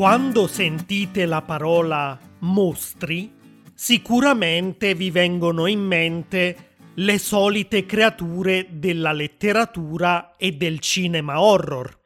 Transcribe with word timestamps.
Quando 0.00 0.46
sentite 0.46 1.26
la 1.26 1.42
parola 1.42 2.18
mostri, 2.38 3.30
sicuramente 3.74 4.94
vi 4.94 5.10
vengono 5.10 5.66
in 5.66 5.80
mente 5.80 6.76
le 6.94 7.18
solite 7.18 7.84
creature 7.84 8.66
della 8.70 9.12
letteratura 9.12 10.36
e 10.38 10.52
del 10.52 10.78
cinema 10.78 11.42
horror. 11.42 12.00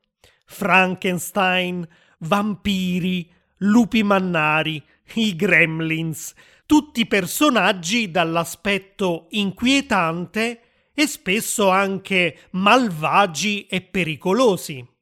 Frankenstein, 0.44 1.86
vampiri, 2.18 3.30
lupi 3.58 4.02
mannari, 4.02 4.82
i 5.12 5.36
gremlins, 5.36 6.34
tutti 6.66 7.06
personaggi 7.06 8.11
dall'aspetto 8.11 9.26
inquietante 9.30 10.62
e 10.92 11.06
spesso 11.06 11.70
anche 11.70 12.38
malvagi 12.50 13.68
e 13.68 13.82
pericolosi. 13.82 14.93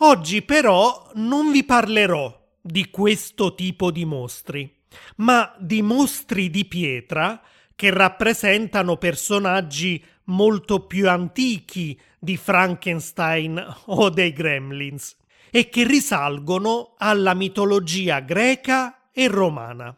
Oggi 0.00 0.42
però 0.42 1.10
non 1.14 1.50
vi 1.50 1.64
parlerò 1.64 2.44
di 2.60 2.90
questo 2.90 3.54
tipo 3.54 3.90
di 3.90 4.04
mostri, 4.04 4.82
ma 5.16 5.54
di 5.58 5.80
mostri 5.80 6.50
di 6.50 6.66
pietra 6.66 7.40
che 7.74 7.90
rappresentano 7.90 8.98
personaggi 8.98 10.04
molto 10.24 10.86
più 10.86 11.08
antichi 11.08 11.98
di 12.18 12.36
Frankenstein 12.36 13.74
o 13.86 14.10
dei 14.10 14.34
Gremlins 14.34 15.16
e 15.50 15.70
che 15.70 15.86
risalgono 15.86 16.94
alla 16.98 17.32
mitologia 17.32 18.20
greca 18.20 19.08
e 19.12 19.28
romana. 19.28 19.96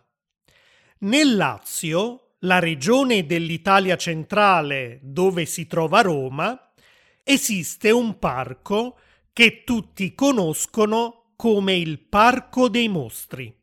Nel 0.98 1.34
Lazio, 1.34 2.34
la 2.40 2.60
regione 2.60 3.26
dell'Italia 3.26 3.96
centrale 3.96 5.00
dove 5.02 5.44
si 5.44 5.66
trova 5.66 6.02
Roma, 6.02 6.72
esiste 7.24 7.90
un 7.90 8.16
parco 8.20 8.98
che 9.38 9.62
tutti 9.62 10.16
conoscono 10.16 11.34
come 11.36 11.76
il 11.76 12.00
Parco 12.00 12.68
dei 12.68 12.88
Mostri. 12.88 13.54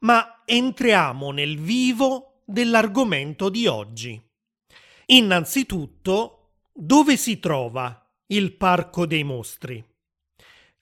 Ma 0.00 0.42
entriamo 0.44 1.30
nel 1.30 1.58
vivo 1.58 2.42
dell'argomento 2.44 3.48
di 3.48 3.66
oggi. 3.66 4.20
Innanzitutto, 5.06 6.50
dove 6.72 7.16
si 7.16 7.38
trova 7.38 8.04
il 8.26 8.56
Parco 8.56 9.06
dei 9.06 9.24
Mostri? 9.24 9.91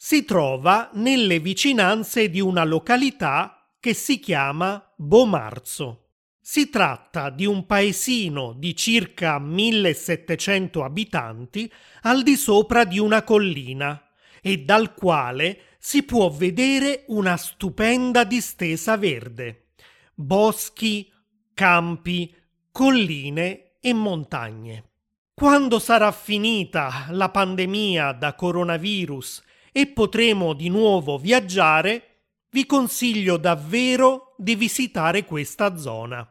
Si 0.03 0.25
trova 0.25 0.88
nelle 0.94 1.41
vicinanze 1.41 2.31
di 2.31 2.41
una 2.41 2.65
località 2.65 3.71
che 3.78 3.93
si 3.93 4.19
chiama 4.19 4.83
Bomarzo. 4.97 6.12
Si 6.41 6.71
tratta 6.71 7.28
di 7.28 7.44
un 7.44 7.66
paesino 7.66 8.55
di 8.55 8.75
circa 8.75 9.38
1700 9.38 10.84
abitanti 10.84 11.71
al 12.05 12.22
di 12.22 12.37
sopra 12.37 12.84
di 12.84 12.99
una 12.99 13.22
collina 13.25 14.03
e 14.41 14.62
dal 14.62 14.94
quale 14.94 15.77
si 15.78 16.03
può 16.03 16.31
vedere 16.31 17.05
una 17.09 17.37
stupenda 17.37 18.25
distesa 18.25 18.97
verde, 18.97 19.72
boschi, 20.15 21.12
campi, 21.53 22.34
colline 22.72 23.72
e 23.78 23.93
montagne. 23.93 24.93
Quando 25.34 25.78
sarà 25.78 26.11
finita 26.11 27.09
la 27.11 27.28
pandemia 27.28 28.12
da 28.12 28.34
coronavirus 28.34 29.49
e 29.72 29.86
potremo 29.86 30.53
di 30.53 30.69
nuovo 30.69 31.19
viaggiare, 31.19 32.06
vi 32.50 32.66
consiglio 32.66 33.36
davvero 33.36 34.34
di 34.36 34.54
visitare 34.54 35.25
questa 35.25 35.76
zona. 35.76 36.28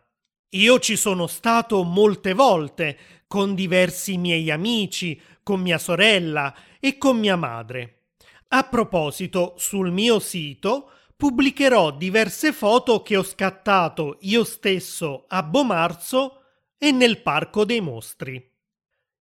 Io 0.54 0.80
ci 0.80 0.96
sono 0.96 1.28
stato 1.28 1.84
molte 1.84 2.34
volte 2.34 2.98
con 3.28 3.54
diversi 3.54 4.18
miei 4.18 4.50
amici, 4.50 5.20
con 5.44 5.62
mia 5.62 5.78
sorella 5.78 6.54
e 6.80 6.98
con 6.98 7.20
mia 7.20 7.36
madre. 7.36 8.08
A 8.50 8.64
proposito, 8.64 9.54
sul 9.58 9.92
mio 9.92 10.20
sito 10.20 10.92
pubblicherò 11.16 11.92
diverse 11.92 12.52
foto 12.52 13.04
che 13.04 13.16
ho 13.16 13.24
scattato 13.24 14.18
io 14.22 14.44
stesso 14.44 15.26
a 15.28 15.44
Bomarzo 15.44 16.42
e 16.78 16.92
nel 16.92 17.22
Parco 17.22 17.66
dei 17.66 17.82
Mostri. 17.82 18.49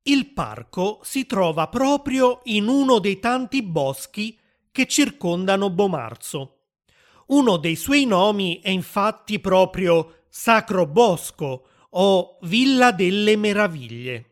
Il 0.09 0.33
parco 0.33 1.01
si 1.03 1.27
trova 1.27 1.69
proprio 1.69 2.41
in 2.45 2.67
uno 2.67 2.99
dei 2.99 3.19
tanti 3.19 3.63
boschi 3.63 4.39
che 4.73 4.87
circondano 4.87 5.69
Bomarzo. 5.69 6.61
Uno 7.27 7.59
dei 7.59 7.77
suoi 7.77 8.07
nomi 8.07 8.59
è 8.63 8.71
infatti 8.71 9.39
proprio 9.39 10.23
Sacro 10.31 10.87
Bosco 10.87 11.67
o 11.91 12.39
Villa 12.43 12.91
delle 12.91 13.37
Meraviglie. 13.37 14.31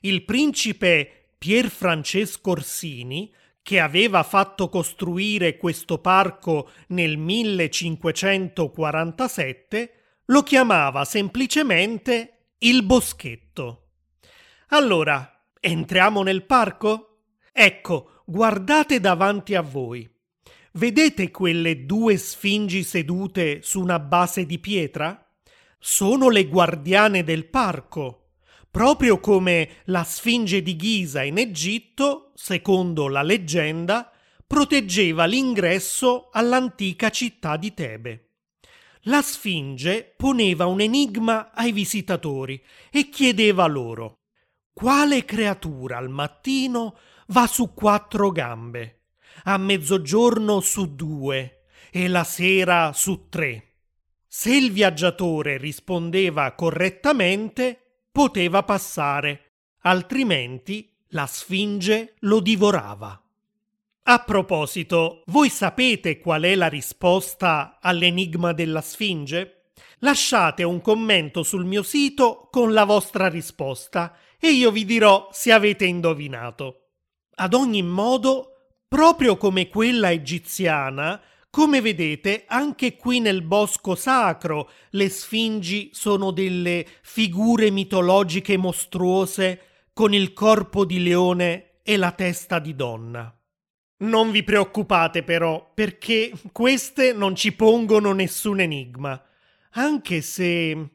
Il 0.00 0.24
principe 0.24 1.32
Pier 1.36 1.68
Francesco 1.68 2.52
Orsini, 2.52 3.30
che 3.60 3.80
aveva 3.80 4.22
fatto 4.22 4.70
costruire 4.70 5.58
questo 5.58 5.98
parco 5.98 6.70
nel 6.88 7.18
1547, 7.18 9.92
lo 10.24 10.42
chiamava 10.42 11.04
semplicemente 11.04 12.46
il 12.60 12.82
Boschetto. 12.82 13.80
Allora, 14.74 15.40
entriamo 15.60 16.24
nel 16.24 16.42
parco? 16.42 17.18
Ecco, 17.52 18.22
guardate 18.26 18.98
davanti 18.98 19.54
a 19.54 19.60
voi. 19.60 20.10
Vedete 20.72 21.30
quelle 21.30 21.86
due 21.86 22.16
sfingi 22.16 22.82
sedute 22.82 23.60
su 23.62 23.80
una 23.80 24.00
base 24.00 24.44
di 24.44 24.58
pietra? 24.58 25.24
Sono 25.78 26.28
le 26.28 26.48
guardiane 26.48 27.22
del 27.22 27.46
parco, 27.46 28.30
proprio 28.68 29.20
come 29.20 29.82
la 29.84 30.02
Sfinge 30.02 30.60
di 30.60 30.74
Ghisa 30.74 31.22
in 31.22 31.38
Egitto, 31.38 32.32
secondo 32.34 33.06
la 33.06 33.22
leggenda, 33.22 34.10
proteggeva 34.44 35.24
l'ingresso 35.24 36.30
all'antica 36.32 37.10
città 37.10 37.56
di 37.56 37.72
Tebe. 37.74 38.30
La 39.02 39.22
Sfinge 39.22 40.14
poneva 40.16 40.66
un 40.66 40.80
enigma 40.80 41.52
ai 41.54 41.70
visitatori 41.70 42.60
e 42.90 43.08
chiedeva 43.08 43.66
loro 43.66 44.18
quale 44.74 45.24
creatura 45.24 45.96
al 45.96 46.10
mattino 46.10 46.98
va 47.28 47.46
su 47.46 47.72
quattro 47.72 48.30
gambe, 48.30 49.02
a 49.44 49.56
mezzogiorno 49.56 50.60
su 50.60 50.94
due 50.94 51.66
e 51.90 52.08
la 52.08 52.24
sera 52.24 52.92
su 52.92 53.28
tre? 53.28 53.76
Se 54.26 54.54
il 54.54 54.72
viaggiatore 54.72 55.58
rispondeva 55.58 56.52
correttamente, 56.52 58.00
poteva 58.10 58.64
passare, 58.64 59.52
altrimenti 59.82 60.92
la 61.10 61.26
Sfinge 61.26 62.16
lo 62.20 62.40
divorava. 62.40 63.22
A 64.06 64.18
proposito, 64.18 65.22
voi 65.26 65.48
sapete 65.50 66.18
qual 66.18 66.42
è 66.42 66.54
la 66.56 66.68
risposta 66.68 67.78
all'enigma 67.80 68.52
della 68.52 68.80
Sfinge? 68.80 69.70
Lasciate 70.00 70.64
un 70.64 70.80
commento 70.80 71.44
sul 71.44 71.64
mio 71.64 71.84
sito 71.84 72.48
con 72.50 72.72
la 72.72 72.84
vostra 72.84 73.28
risposta 73.28 74.14
e 74.44 74.50
io 74.50 74.70
vi 74.70 74.84
dirò 74.84 75.30
se 75.32 75.52
avete 75.52 75.86
indovinato. 75.86 76.88
Ad 77.36 77.54
ogni 77.54 77.82
modo, 77.82 78.74
proprio 78.86 79.38
come 79.38 79.70
quella 79.70 80.12
egiziana, 80.12 81.18
come 81.48 81.80
vedete, 81.80 82.44
anche 82.46 82.94
qui 82.96 83.20
nel 83.20 83.40
bosco 83.40 83.94
sacro 83.94 84.70
le 84.90 85.08
sfingi 85.08 85.88
sono 85.94 86.30
delle 86.30 86.86
figure 87.00 87.70
mitologiche 87.70 88.58
mostruose 88.58 89.86
con 89.94 90.12
il 90.12 90.34
corpo 90.34 90.84
di 90.84 91.02
leone 91.02 91.78
e 91.82 91.96
la 91.96 92.12
testa 92.12 92.58
di 92.58 92.76
donna. 92.76 93.34
Non 94.00 94.30
vi 94.30 94.42
preoccupate 94.42 95.22
però, 95.22 95.70
perché 95.72 96.30
queste 96.52 97.14
non 97.14 97.34
ci 97.34 97.54
pongono 97.54 98.12
nessun 98.12 98.60
enigma, 98.60 99.24
anche 99.70 100.20
se... 100.20 100.88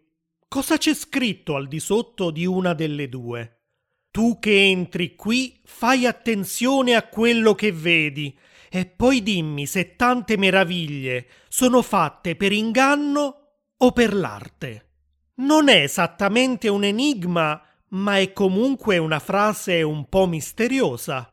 Cosa 0.50 0.78
c'è 0.78 0.96
scritto 0.96 1.56
al 1.56 1.68
di 1.68 1.80
sotto 1.80 2.32
di 2.32 2.48
una 2.48 2.74
delle 2.74 3.08
due? 3.08 3.66
Tu 4.10 4.40
che 4.40 4.64
entri 4.64 5.16
qui, 5.16 5.62
fai 5.64 6.08
attenzione 6.08 6.96
a 6.96 7.08
quello 7.08 7.54
che 7.54 7.72
vedi 7.72 8.36
e 8.68 8.88
poi 8.88 9.22
dimmi 9.22 9.68
se 9.68 9.96
tante 9.96 10.38
meraviglie 10.38 11.28
sono 11.50 11.84
fatte 11.84 12.36
per 12.36 12.52
inganno 12.52 13.36
o 13.78 13.92
per 13.92 14.16
l'arte. 14.16 14.94
Non 15.36 15.70
è 15.70 15.84
esattamente 15.84 16.68
un 16.68 16.84
enigma, 16.84 17.62
ma 17.90 18.18
è 18.18 18.34
comunque 18.34 18.98
una 18.98 19.20
frase 19.20 19.84
un 19.84 20.10
po' 20.10 20.26
misteriosa. 20.26 21.32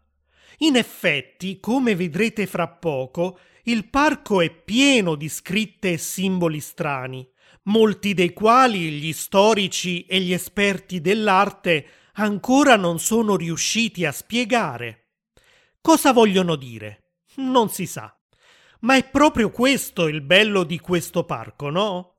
In 0.58 0.76
effetti, 0.76 1.58
come 1.58 1.96
vedrete 1.96 2.46
fra 2.46 2.68
poco, 2.68 3.38
il 3.62 3.88
parco 3.88 4.42
è 4.42 4.50
pieno 4.50 5.14
di 5.14 5.30
scritte 5.30 5.92
e 5.92 5.98
simboli 5.98 6.60
strani, 6.60 7.26
molti 7.66 8.14
dei 8.14 8.32
quali 8.32 8.90
gli 8.90 9.12
storici 9.12 10.04
e 10.06 10.20
gli 10.20 10.32
esperti 10.32 11.00
dell'arte 11.00 11.86
ancora 12.14 12.76
non 12.76 12.98
sono 12.98 13.36
riusciti 13.36 14.04
a 14.04 14.12
spiegare. 14.12 15.10
Cosa 15.80 16.12
vogliono 16.12 16.56
dire? 16.56 17.12
Non 17.36 17.68
si 17.68 17.86
sa. 17.86 18.12
Ma 18.80 18.96
è 18.96 19.08
proprio 19.08 19.50
questo 19.50 20.08
il 20.08 20.20
bello 20.20 20.64
di 20.64 20.80
questo 20.80 21.24
parco, 21.24 21.70
no? 21.70 22.14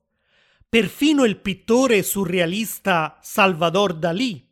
Perfino 0.70 1.24
il 1.24 1.38
pittore 1.38 2.04
surrealista 2.04 3.20
Salvador 3.22 3.94
Dalí 3.94 4.48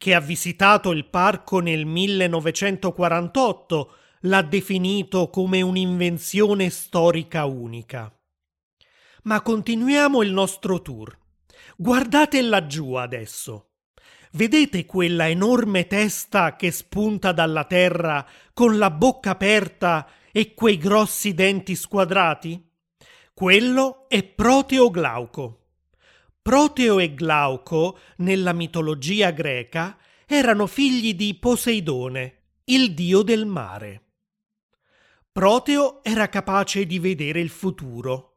che 0.00 0.14
ha 0.14 0.20
visitato 0.20 0.92
il 0.92 1.04
parco 1.04 1.58
nel 1.58 1.84
1948, 1.84 3.92
l'ha 4.20 4.40
definito 4.40 5.28
come 5.28 5.60
un'invenzione 5.60 6.70
storica 6.70 7.44
unica. 7.44 8.10
Ma 9.24 9.42
continuiamo 9.42 10.22
il 10.22 10.32
nostro 10.32 10.80
tour. 10.80 11.16
Guardate 11.76 12.40
laggiù 12.42 12.94
adesso. 12.94 13.70
Vedete 14.32 14.86
quella 14.86 15.28
enorme 15.28 15.86
testa 15.86 16.54
che 16.56 16.70
spunta 16.70 17.32
dalla 17.32 17.64
terra 17.64 18.24
con 18.54 18.78
la 18.78 18.90
bocca 18.90 19.30
aperta 19.30 20.08
e 20.30 20.54
quei 20.54 20.78
grossi 20.78 21.34
denti 21.34 21.74
squadrati? 21.74 22.64
Quello 23.34 24.08
è 24.08 24.22
Proteo 24.22 24.90
Glauco. 24.90 25.56
Proteo 26.40 26.98
e 26.98 27.14
Glauco, 27.14 27.98
nella 28.18 28.52
mitologia 28.52 29.30
greca, 29.30 29.98
erano 30.26 30.66
figli 30.66 31.14
di 31.14 31.34
Poseidone, 31.34 32.42
il 32.64 32.94
dio 32.94 33.22
del 33.22 33.46
mare. 33.46 34.04
Proteo 35.32 36.04
era 36.04 36.28
capace 36.28 36.86
di 36.86 36.98
vedere 36.98 37.40
il 37.40 37.50
futuro, 37.50 38.29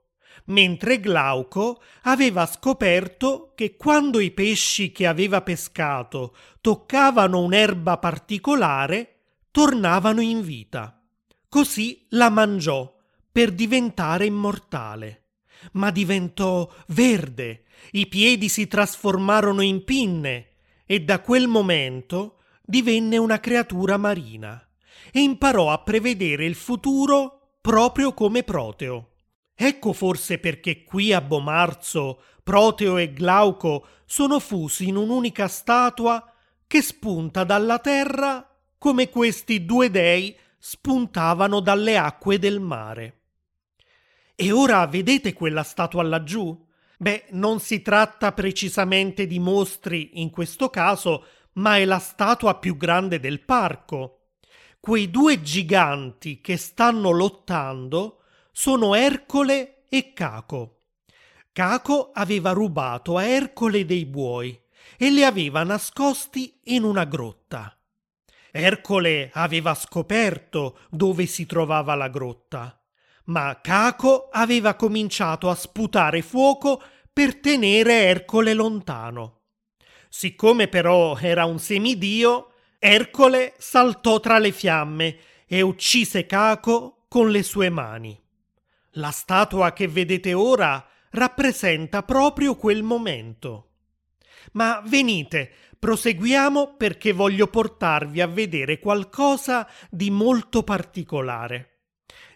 mentre 0.46 1.00
Glauco 1.00 1.82
aveva 2.04 2.46
scoperto 2.46 3.52
che 3.56 3.76
quando 3.76 4.20
i 4.20 4.32
pesci 4.32 4.92
che 4.92 5.08
aveva 5.08 5.42
pescato 5.42 6.36
toccavano 6.62 7.40
un'erba 7.40 7.98
particolare, 7.98 9.16
tornavano 9.52 10.22
in 10.22 10.42
vita. 10.42 11.02
Così 11.48 12.06
la 12.10 12.30
mangiò 12.30 12.94
per 13.32 13.52
diventare 13.52 14.26
immortale 14.26 15.24
ma 15.74 15.92
diventò 15.92 16.70
verde, 16.88 17.64
i 17.92 18.08
piedi 18.08 18.50
si 18.50 18.68
trasformarono 18.68 19.62
in 19.62 19.84
pinne 19.84 20.48
e 20.86 21.02
da 21.02 21.22
quel 21.22 21.48
momento 21.48 22.40
divenne 22.62 23.18
una 23.18 23.40
creatura 23.40 23.98
marina 23.98 24.66
e 25.12 25.22
imparò 25.22 25.72
a 25.72 25.80
prevedere 25.80 26.46
il 26.46 26.56
futuro 26.56 27.58
proprio 27.62 28.14
come 28.14 28.44
Proteo. 28.44 29.10
Ecco 29.56 29.94
forse 29.94 30.40
perché 30.40 30.84
qui 30.84 31.14
a 31.14 31.22
Bomarzo 31.22 32.22
Proteo 32.44 32.98
e 32.98 33.14
Glauco 33.14 33.88
sono 34.06 34.40
fusi 34.40 34.88
in 34.88 34.96
un'unica 34.98 35.48
statua 35.48 36.34
che 36.68 36.82
spunta 36.82 37.44
dalla 37.44 37.80
terra 37.80 38.48
come 38.78 39.10
questi 39.10 39.64
due 39.64 39.90
dei 39.90 40.36
spuntavano 40.58 41.60
dalle 41.60 41.98
acque 41.98 42.40
del 42.40 42.60
mare. 42.60 43.20
E 44.36 44.52
ora 44.52 44.86
vedete 44.88 45.34
quella 45.34 45.64
statua 45.64 46.04
laggiù? 46.04 46.68
Beh, 46.98 47.28
non 47.32 47.60
si 47.60 47.82
tratta 47.82 48.32
precisamente 48.32 49.28
di 49.28 49.40
mostri 49.40 50.22
in 50.22 50.30
questo 50.30 50.70
caso, 50.70 51.26
ma 51.54 51.78
è 51.78 51.86
la 51.86 52.00
statua 52.00 52.58
più 52.58 52.76
grande 52.76 53.20
del 53.20 53.42
parco. 53.42 54.30
Quei 54.80 55.10
due 55.10 55.42
giganti 55.42 56.42
che 56.42 56.58
stanno 56.58 57.12
lottando 57.12 58.23
sono 58.54 58.96
Ercole 58.96 59.84
e 59.90 60.14
Caco. 60.14 60.84
Caco 61.52 62.12
aveva 62.14 62.52
rubato 62.52 63.18
a 63.18 63.26
Ercole 63.26 63.84
dei 63.84 64.06
buoi 64.06 64.58
e 64.98 65.10
li 65.10 65.26
aveva 65.26 65.64
nascosti 65.64 66.62
in 66.66 66.84
una 66.84 67.04
grotta. 67.04 67.78
Ercole 68.52 69.32
aveva 69.34 69.74
scoperto 69.74 70.78
dove 70.90 71.26
si 71.26 71.46
trovava 71.46 71.96
la 71.96 72.08
grotta 72.08 72.78
ma 73.26 73.60
Caco 73.62 74.30
aveva 74.32 74.76
cominciato 74.76 75.50
a 75.50 75.56
sputare 75.56 76.22
fuoco 76.22 76.82
per 77.12 77.40
tenere 77.40 78.04
Ercole 78.04 78.54
lontano. 78.54 79.42
Siccome 80.10 80.68
però 80.68 81.18
era 81.18 81.46
un 81.46 81.60
semidio, 81.60 82.54
Ercole 82.80 83.54
saltò 83.58 84.20
tra 84.20 84.40
le 84.40 84.52
fiamme 84.52 85.18
e 85.48 85.62
uccise 85.62 86.26
Caco 86.26 87.06
con 87.08 87.30
le 87.30 87.44
sue 87.44 87.70
mani. 87.70 88.20
La 88.98 89.10
statua 89.10 89.74
che 89.74 89.88
vedete 89.88 90.34
ora 90.34 90.86
rappresenta 91.12 92.04
proprio 92.04 92.56
quel 92.56 92.84
momento. 92.84 93.70
Ma 94.52 94.84
venite, 94.86 95.52
proseguiamo 95.80 96.76
perché 96.76 97.12
voglio 97.12 97.48
portarvi 97.48 98.22
a 98.22 98.28
vedere 98.28 98.80
qualcosa 98.80 99.68
di 99.90 100.12
molto 100.12 100.64
particolare. 100.64 101.70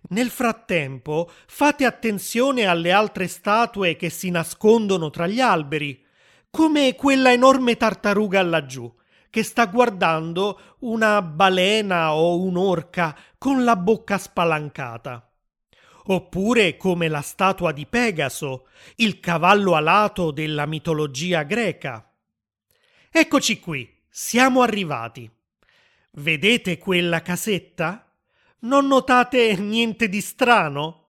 Nel 0.10 0.30
frattempo 0.30 1.30
fate 1.46 1.86
attenzione 1.86 2.66
alle 2.66 2.92
altre 2.92 3.28
statue 3.28 3.96
che 3.96 4.10
si 4.10 4.32
nascondono 4.32 5.12
tra 5.12 5.28
gli 5.28 5.40
alberi, 5.40 6.04
come 6.50 6.96
quella 6.96 7.32
enorme 7.32 7.78
tartaruga 7.78 8.42
laggiù, 8.42 8.92
che 9.30 9.44
sta 9.44 9.66
guardando 9.68 10.78
una 10.80 11.22
balena 11.22 12.16
o 12.16 12.40
un'orca 12.40 13.16
con 13.38 13.64
la 13.64 13.76
bocca 13.76 14.18
spalancata. 14.18 15.27
Oppure 16.10 16.78
come 16.78 17.10
la 17.10 17.22
statua 17.22 17.74
di 17.74 17.86
Pegaso, 17.86 18.68
il 18.98 19.20
cavallo 19.20 19.76
alato 19.76 20.32
della 20.32 20.66
mitologia 20.66 21.44
greca. 21.44 22.10
Eccoci 23.12 23.60
qui, 23.60 23.94
siamo 24.08 24.62
arrivati. 24.62 25.30
Vedete 26.12 26.78
quella 26.78 27.22
casetta? 27.22 28.10
Non 28.60 28.88
notate 28.88 29.58
niente 29.58 30.08
di 30.08 30.22
strano? 30.22 31.10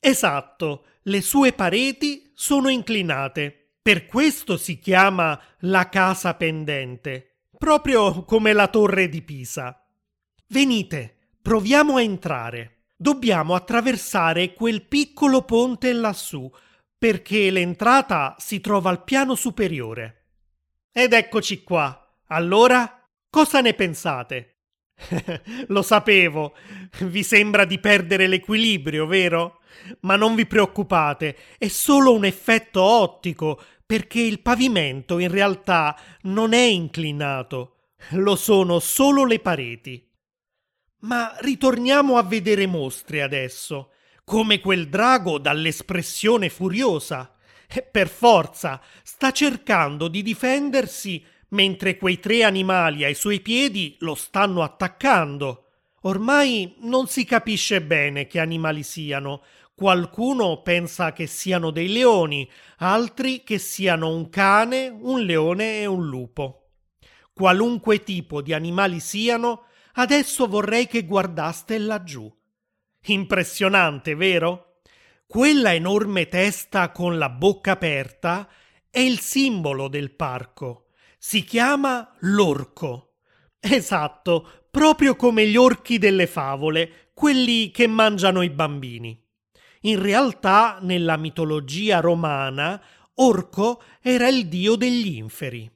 Esatto, 0.00 0.84
le 1.02 1.20
sue 1.20 1.52
pareti 1.52 2.30
sono 2.34 2.68
inclinate. 2.68 3.70
Per 3.82 4.06
questo 4.06 4.56
si 4.56 4.78
chiama 4.78 5.40
la 5.60 5.88
casa 5.88 6.34
pendente, 6.34 7.46
proprio 7.58 8.22
come 8.22 8.52
la 8.52 8.68
torre 8.68 9.08
di 9.08 9.22
Pisa. 9.22 9.84
Venite, 10.46 11.16
proviamo 11.42 11.96
a 11.96 12.02
entrare. 12.02 12.77
Dobbiamo 13.00 13.54
attraversare 13.54 14.54
quel 14.54 14.82
piccolo 14.82 15.42
ponte 15.42 15.92
lassù, 15.92 16.50
perché 16.98 17.48
l'entrata 17.48 18.34
si 18.40 18.60
trova 18.60 18.90
al 18.90 19.04
piano 19.04 19.36
superiore. 19.36 20.30
Ed 20.90 21.12
eccoci 21.12 21.62
qua. 21.62 22.18
Allora, 22.26 23.08
cosa 23.30 23.60
ne 23.60 23.74
pensate? 23.74 24.56
Lo 25.68 25.82
sapevo. 25.82 26.56
Vi 27.02 27.22
sembra 27.22 27.64
di 27.64 27.78
perdere 27.78 28.26
l'equilibrio, 28.26 29.06
vero? 29.06 29.60
Ma 30.00 30.16
non 30.16 30.34
vi 30.34 30.46
preoccupate, 30.46 31.36
è 31.56 31.68
solo 31.68 32.12
un 32.12 32.24
effetto 32.24 32.82
ottico, 32.82 33.62
perché 33.86 34.20
il 34.20 34.40
pavimento 34.40 35.20
in 35.20 35.30
realtà 35.30 35.96
non 36.22 36.52
è 36.52 36.64
inclinato, 36.64 37.76
lo 38.10 38.34
sono 38.34 38.80
solo 38.80 39.24
le 39.24 39.38
pareti. 39.38 40.07
Ma 41.00 41.36
ritorniamo 41.40 42.16
a 42.16 42.22
vedere 42.24 42.66
mostri 42.66 43.20
adesso, 43.20 43.92
come 44.24 44.58
quel 44.60 44.88
drago 44.88 45.38
dall'espressione 45.38 46.48
furiosa. 46.48 47.32
Per 47.90 48.08
forza, 48.08 48.80
sta 49.02 49.30
cercando 49.30 50.08
di 50.08 50.22
difendersi 50.22 51.24
mentre 51.50 51.96
quei 51.96 52.18
tre 52.18 52.42
animali 52.42 53.04
ai 53.04 53.14
suoi 53.14 53.40
piedi 53.40 53.96
lo 54.00 54.14
stanno 54.14 54.62
attaccando. 54.62 55.66
Ormai 56.02 56.76
non 56.80 57.06
si 57.06 57.24
capisce 57.24 57.80
bene 57.80 58.26
che 58.26 58.40
animali 58.40 58.82
siano. 58.82 59.42
Qualcuno 59.74 60.62
pensa 60.62 61.12
che 61.12 61.26
siano 61.26 61.70
dei 61.70 61.88
leoni, 61.92 62.50
altri 62.78 63.44
che 63.44 63.58
siano 63.58 64.12
un 64.12 64.28
cane, 64.28 64.88
un 64.88 65.20
leone 65.20 65.80
e 65.80 65.86
un 65.86 66.06
lupo. 66.06 66.70
qualunque 67.38 68.02
tipo 68.02 68.42
di 68.42 68.52
animali 68.52 68.98
siano, 68.98 69.66
adesso 69.98 70.46
vorrei 70.46 70.86
che 70.86 71.04
guardaste 71.04 71.78
laggiù. 71.78 72.32
Impressionante, 73.06 74.14
vero? 74.14 74.80
Quella 75.26 75.74
enorme 75.74 76.28
testa 76.28 76.90
con 76.90 77.18
la 77.18 77.28
bocca 77.28 77.72
aperta 77.72 78.48
è 78.90 79.00
il 79.00 79.18
simbolo 79.18 79.88
del 79.88 80.12
parco. 80.12 80.86
Si 81.18 81.44
chiama 81.44 82.14
l'orco. 82.20 83.16
Esatto, 83.60 84.66
proprio 84.70 85.16
come 85.16 85.46
gli 85.46 85.56
orchi 85.56 85.98
delle 85.98 86.26
favole, 86.26 87.10
quelli 87.12 87.70
che 87.70 87.86
mangiano 87.86 88.42
i 88.42 88.50
bambini. 88.50 89.20
In 89.82 90.00
realtà, 90.00 90.78
nella 90.80 91.16
mitologia 91.16 92.00
romana, 92.00 92.80
Orco 93.14 93.82
era 94.00 94.28
il 94.28 94.46
dio 94.46 94.76
degli 94.76 95.16
inferi. 95.16 95.68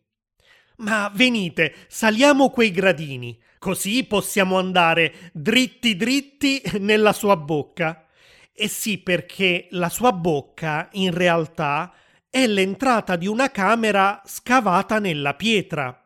Ma 0.76 1.11
venite, 1.12 1.75
saliamo 1.88 2.50
quei 2.50 2.71
gradini, 2.71 3.37
così 3.62 4.02
possiamo 4.02 4.59
andare 4.59 5.31
dritti 5.33 5.95
dritti 5.95 6.61
nella 6.81 7.12
sua 7.12 7.37
bocca. 7.37 8.09
E 8.52 8.66
sì, 8.66 8.99
perché 8.99 9.69
la 9.71 9.88
sua 9.88 10.11
bocca, 10.11 10.88
in 10.95 11.14
realtà, 11.14 11.95
è 12.28 12.45
l'entrata 12.49 13.14
di 13.14 13.28
una 13.28 13.52
camera 13.52 14.21
scavata 14.26 14.99
nella 14.99 15.35
pietra. 15.35 15.97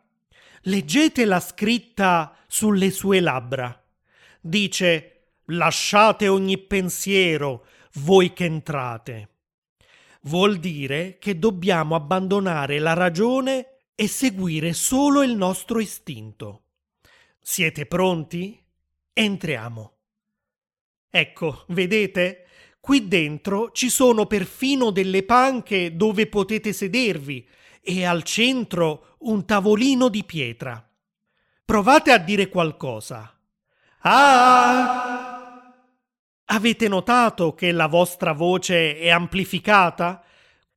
Leggete 0.65 1.25
la 1.25 1.41
scritta 1.41 2.37
sulle 2.47 2.91
sue 2.91 3.21
labbra. 3.21 3.83
Dice 4.39 5.31
Lasciate 5.47 6.29
ogni 6.29 6.59
pensiero, 6.59 7.65
voi 7.95 8.35
che 8.35 8.45
entrate. 8.45 9.29
Vuol 10.25 10.59
dire 10.59 11.17
che 11.19 11.39
dobbiamo 11.39 11.95
abbandonare 11.95 12.79
la 12.81 12.93
ragione 12.93 13.79
e 13.95 14.09
seguire 14.09 14.75
solo 14.75 15.23
il 15.23 15.35
nostro 15.37 15.81
istinto. 15.81 16.66
Siete 17.49 17.87
pronti? 17.87 18.61
Entriamo. 19.12 19.99
Ecco, 21.09 21.65
vedete? 21.69 22.47
Qui 22.81 23.07
dentro 23.07 23.71
ci 23.71 23.88
sono 23.88 24.26
perfino 24.26 24.91
delle 24.91 25.23
panche 25.23 25.95
dove 25.95 26.26
potete 26.26 26.73
sedervi 26.73 27.49
e 27.81 28.05
al 28.05 28.25
centro 28.25 29.15
un 29.21 29.47
tavolino 29.47 30.09
di 30.09 30.25
pietra. 30.25 30.85
Provate 31.65 32.11
a 32.11 32.19
dire 32.19 32.49
qualcosa. 32.49 33.33
Ah! 34.00 35.73
Avete 36.47 36.88
notato 36.88 37.55
che 37.55 37.71
la 37.71 37.87
vostra 37.87 38.33
voce 38.33 38.99
è 38.99 39.09
amplificata? 39.09 40.21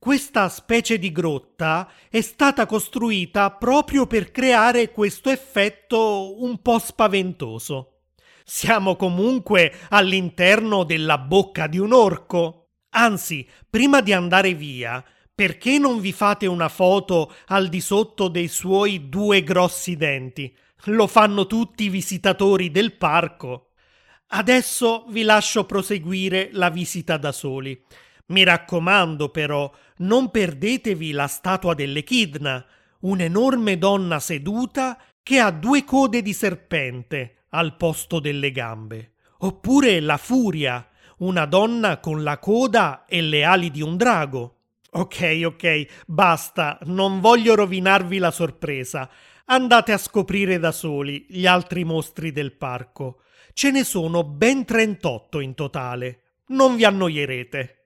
Questa 0.02 0.48
specie 0.48 0.98
di 0.98 1.12
grotta 1.12 1.92
è 2.10 2.22
stata 2.22 2.66
costruita 2.66 3.52
proprio 3.52 4.08
per 4.08 4.32
creare 4.32 4.92
questo 4.92 5.30
effetto 5.30 6.42
un 6.42 6.62
po' 6.62 6.80
spaventoso. 6.80 8.04
Siamo 8.46 8.96
comunque 8.96 9.74
all'interno 9.90 10.86
della 10.86 11.18
bocca 11.18 11.68
di 11.68 11.80
un 11.80 11.92
orco. 11.92 12.70
Anzi, 12.92 13.46
prima 13.70 14.00
di 14.00 14.14
andare 14.14 14.54
via, 14.54 15.04
perché 15.36 15.78
non 15.78 16.00
vi 16.00 16.14
fate 16.14 16.46
una 16.46 16.70
foto 16.70 17.36
al 17.48 17.68
di 17.68 17.82
sotto 17.82 18.30
dei 18.30 18.48
suoi 18.48 19.10
due 19.10 19.44
grossi 19.44 19.98
denti? 19.98 20.56
Lo 20.86 21.08
fanno 21.08 21.46
tutti 21.46 21.84
i 21.84 21.90
visitatori 21.90 22.72
del 22.72 22.94
parco. 22.94 23.72
Adesso 24.28 25.08
vi 25.10 25.24
lascio 25.24 25.66
proseguire 25.66 26.52
la 26.54 26.70
visita 26.70 27.18
da 27.18 27.34
soli. 27.34 27.78
Mi 28.30 28.44
raccomando 28.44 29.30
però, 29.30 29.72
non 29.98 30.30
perdetevi 30.32 31.12
la 31.12 31.28
statua 31.28 31.74
dell'Echidna, 31.74 32.64
un'enorme 33.02 33.78
donna 33.78 34.20
seduta 34.20 34.98
che 35.24 35.40
ha 35.40 35.52
due 35.52 35.84
code 35.84 36.22
di 36.22 36.34
serpente 36.34 37.46
al 37.50 37.76
posto 37.76 38.20
delle 38.20 38.52
gambe. 38.52 39.14
Oppure 39.40 40.00
la 40.00 40.18
Furia, 40.18 40.88
una 41.20 41.46
donna 41.46 42.00
con 42.00 42.24
la 42.24 42.38
coda 42.38 43.06
e 43.06 43.22
le 43.22 43.44
ali 43.44 43.72
di 43.72 43.82
un 43.82 43.98
drago. 43.98 44.56
Ok, 44.92 45.42
ok, 45.46 45.86
basta, 46.06 46.78
non 46.84 47.20
voglio 47.20 47.56
rovinarvi 47.56 48.18
la 48.18 48.32
sorpresa. 48.32 49.10
Andate 49.46 49.92
a 49.92 49.98
scoprire 49.98 50.60
da 50.60 50.72
soli 50.72 51.26
gli 51.28 51.46
altri 51.46 51.84
mostri 51.84 52.32
del 52.32 52.54
parco. 52.54 53.22
Ce 53.54 53.72
ne 53.72 53.84
sono 53.84 54.24
ben 54.24 54.66
38 54.66 55.40
in 55.40 55.56
totale. 55.56 56.22
Non 56.48 56.76
vi 56.76 56.86
annoierete. 56.86 57.79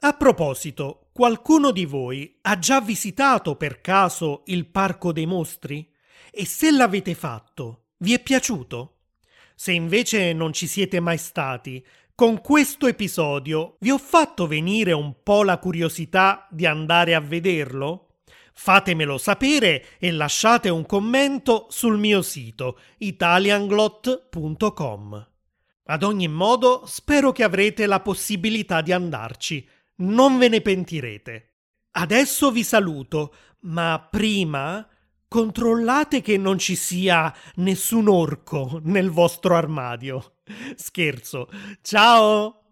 A 0.00 0.12
proposito, 0.12 1.08
qualcuno 1.12 1.72
di 1.72 1.84
voi 1.84 2.38
ha 2.42 2.56
già 2.56 2.80
visitato 2.80 3.56
per 3.56 3.80
caso 3.80 4.42
il 4.46 4.66
Parco 4.66 5.10
dei 5.10 5.26
Mostri? 5.26 5.90
E 6.30 6.46
se 6.46 6.70
l'avete 6.70 7.16
fatto, 7.16 7.86
vi 7.98 8.14
è 8.14 8.22
piaciuto? 8.22 8.98
Se 9.56 9.72
invece 9.72 10.32
non 10.32 10.52
ci 10.52 10.68
siete 10.68 11.00
mai 11.00 11.18
stati, 11.18 11.84
con 12.14 12.40
questo 12.40 12.86
episodio 12.86 13.74
vi 13.80 13.90
ho 13.90 13.98
fatto 13.98 14.46
venire 14.46 14.92
un 14.92 15.16
po' 15.24 15.42
la 15.42 15.58
curiosità 15.58 16.46
di 16.48 16.64
andare 16.64 17.16
a 17.16 17.20
vederlo? 17.20 18.20
Fatemelo 18.54 19.18
sapere 19.18 19.98
e 19.98 20.12
lasciate 20.12 20.68
un 20.68 20.86
commento 20.86 21.66
sul 21.70 21.98
mio 21.98 22.22
sito 22.22 22.78
italianglot.com. 22.98 25.26
Ad 25.90 26.02
ogni 26.02 26.28
modo, 26.28 26.84
spero 26.86 27.32
che 27.32 27.42
avrete 27.42 27.86
la 27.86 28.00
possibilità 28.00 28.82
di 28.82 28.92
andarci. 28.92 29.66
Non 29.98 30.38
ve 30.38 30.48
ne 30.48 30.60
pentirete. 30.60 31.54
Adesso 31.92 32.50
vi 32.50 32.62
saluto, 32.62 33.34
ma 33.60 34.06
prima 34.10 34.86
controllate 35.26 36.20
che 36.20 36.36
non 36.36 36.58
ci 36.58 36.74
sia 36.74 37.34
nessun 37.56 38.08
orco 38.08 38.80
nel 38.84 39.10
vostro 39.10 39.54
armadio. 39.54 40.40
Scherzo. 40.74 41.48
Ciao! 41.82 42.62